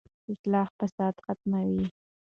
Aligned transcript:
اصلاح 0.31 0.67
فساد 0.79 1.15
ختموي. 1.25 1.83